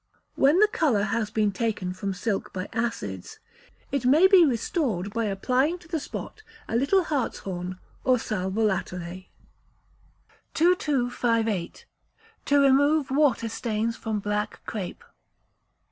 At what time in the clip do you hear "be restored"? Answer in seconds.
4.25-5.13